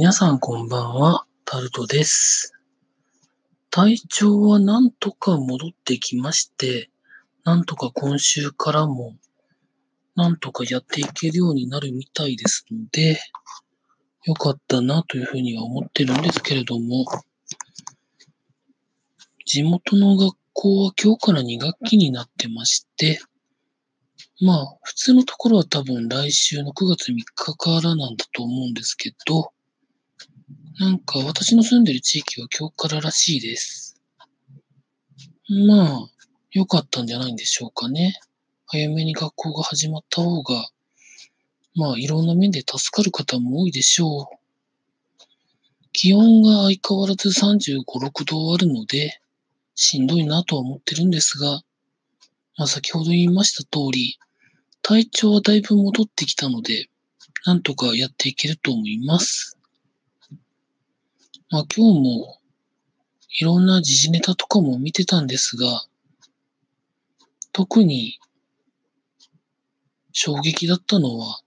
[0.00, 2.54] 皆さんこんばんは、タルトです。
[3.68, 6.88] 体調はなんとか戻ってきまして、
[7.42, 9.16] なんとか今週からも、
[10.14, 13.18] なんとかやっていけるようになるみたいですので、
[14.24, 17.04] よかったなというふうには思ってるんですけれども、
[19.46, 23.18] 地元の学校は今日から2学期になってまして、
[24.40, 29.50] まあ、普通のところは多分来週の9月3日からなんだと思うんですけど、
[30.78, 34.00] なんか私の住んでる地域は今日かららしいです。
[35.66, 36.08] まあ、
[36.52, 38.14] 良かったんじゃないんでしょうかね。
[38.66, 40.68] 早めに学校が始まった方が、
[41.74, 45.18] まあいろんな面で助かる方も多いでしょう。
[45.92, 49.20] 気温が相変わらず35、6度あるので、
[49.74, 51.60] しんどいなとは思ってるんですが、
[52.56, 54.16] まあ先ほど言いました通り、
[54.82, 56.88] 体調はだいぶ戻ってきたので、
[57.46, 59.57] なんとかやっていけると思います。
[61.50, 62.38] まあ今日も
[63.40, 65.86] いろんな時事ネタとかも見てたんですが、
[67.52, 68.18] 特に
[70.12, 71.40] 衝撃だったのは、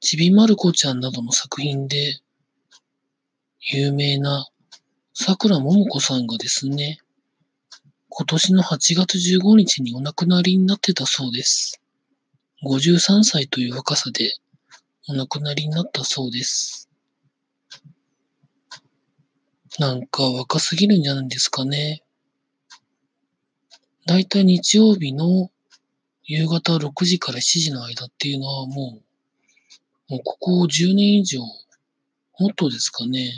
[0.00, 2.20] ちびまる子ちゃんなどの作品で
[3.60, 4.48] 有名な
[5.12, 7.00] 桜ももこさんがですね、
[8.08, 11.82] 今年の8月15日にお亡くなりになってたそうです。
[12.64, 14.34] 53歳という若さで
[15.08, 16.79] お亡くなりになったそうです。
[19.78, 22.02] なんか若すぎるんじゃないですかね。
[24.06, 25.50] だいたい日曜日の
[26.24, 29.00] 夕方6時から7時の間っていうのはも
[30.08, 33.32] う、もうここ10年以上、もっとですかね。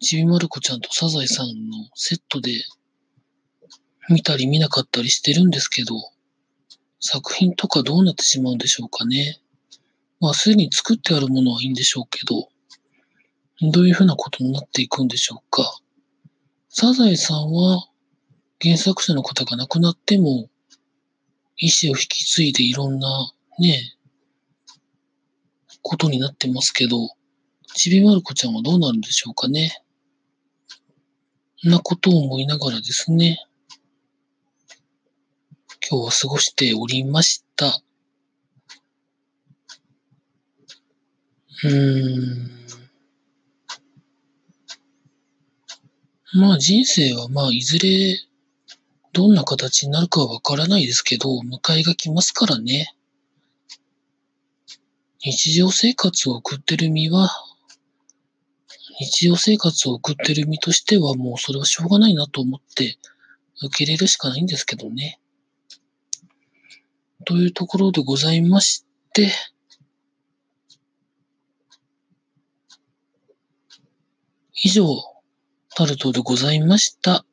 [0.00, 2.52] ちびまる子ちゃんとサザエさんのセットで
[4.08, 5.94] 見たり見なかったりしてるんですけど、
[7.00, 9.40] 作品とかどうなってしまうんでしょうかね。
[10.20, 12.48] まあ、すでに作ってあるものはいいんでしょうけど、
[13.60, 15.80] どういうふうなことになっていくんでしょうか？
[16.68, 17.88] サザエさんは
[18.62, 20.48] 原作者の方が亡くなっても、
[21.56, 23.08] 意思を引き継いでいろんな
[23.58, 23.96] ね、
[25.82, 26.96] ことになってますけど、
[27.74, 29.82] ちびまる子ちゃんはどうなるんでしょうかね？
[31.64, 33.44] なことを思いながらですね、
[35.90, 37.82] 今日は過ごしておりました。
[41.64, 42.50] うーん。
[46.34, 48.20] まあ人生はまあいずれ
[49.12, 52.94] どんな形になるかはわからないですけど、迎えが来ますからね。
[55.20, 57.30] 日常生活を送ってる身は、
[59.00, 62.98] 日常生活を送ってる身としてはもうそれはしょうがないなと思って
[63.62, 65.20] 受け入れるしかないんですけどね。
[67.24, 69.32] というところでございまして、
[74.62, 74.86] 以上、
[75.78, 77.24] タルトでございました。